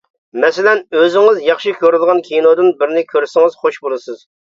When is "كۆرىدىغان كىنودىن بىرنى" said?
1.83-3.07